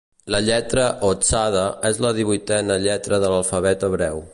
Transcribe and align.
La 0.35 0.39
lletra 0.45 0.85
o 1.09 1.11
tsade 1.25 1.67
és 1.91 2.01
la 2.07 2.15
divuitena 2.21 2.83
lletra 2.87 3.23
de 3.27 3.33
l'alfabet 3.37 3.89
hebreu. 3.91 4.29